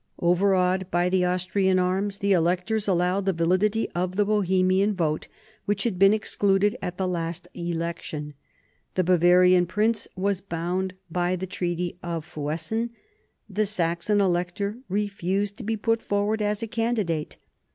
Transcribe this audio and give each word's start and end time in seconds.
Overawed 0.19 0.89
by 0.89 1.09
the 1.09 1.25
Austrian 1.25 1.77
arms, 1.77 2.17
the 2.17 2.31
electors 2.31 2.87
allowed 2.87 3.25
the 3.25 3.33
validity 3.33 3.87
of 3.91 4.15
the 4.15 4.25
Bohemian 4.25 4.95
vote, 4.95 5.27
which 5.65 5.83
had 5.83 5.99
been 5.99 6.11
excluded 6.11 6.75
at 6.81 6.97
the 6.97 7.07
last 7.07 7.47
election. 7.53 8.33
The 8.95 9.03
Bavarian 9.03 9.67
prince 9.67 10.07
was 10.15 10.41
bound 10.41 10.95
by 11.11 11.35
the 11.35 11.45
Treaty 11.45 11.99
of 12.01 12.25
Fuessen. 12.25 12.89
The 13.47 13.67
Saxon 13.67 14.19
Elector 14.19 14.79
refused 14.89 15.57
to 15.59 15.63
be 15.63 15.77
put 15.77 16.01
forward 16.01 16.41
as 16.41 16.63
a 16.63 16.67
candidate. 16.67 17.37